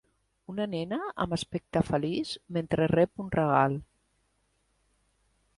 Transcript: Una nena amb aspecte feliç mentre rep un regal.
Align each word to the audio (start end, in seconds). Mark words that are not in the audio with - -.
Una 0.53 0.65
nena 0.71 0.97
amb 1.25 1.35
aspecte 1.37 1.83
feliç 1.91 2.33
mentre 2.57 2.89
rep 2.95 3.23
un 3.27 3.31
regal. 3.39 3.79